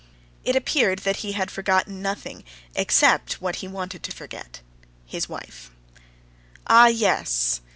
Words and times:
It 0.43 0.55
appeared 0.55 1.03
that 1.05 1.17
he 1.17 1.33
had 1.33 1.51
forgotten 1.51 2.01
nothing 2.01 2.43
except 2.73 3.39
what 3.39 3.57
he 3.57 3.67
wanted 3.67 4.01
to 4.01 4.11
forget—his 4.11 5.29
wife. 5.29 5.69
"Ah, 6.65 6.87
yes!" 6.87 7.61